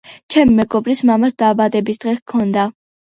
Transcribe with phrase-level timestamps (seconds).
[0.35, 2.65] ჩემი მეგობრის მამას დაბადებისდღე ჰქონდა.